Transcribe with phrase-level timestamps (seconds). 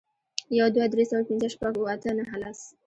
[0.57, 2.59] یو، دوه، درې، څلور، پنځه، شپږ، اوه، اته، نهه، لس.